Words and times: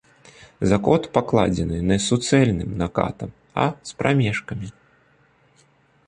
Закот 0.69 1.03
пакладзены 1.17 1.77
не 1.91 1.97
суцэльным 2.05 2.71
накатам, 2.81 3.29
а 3.65 3.67
з 3.89 3.99
прамежкамі. 3.99 4.67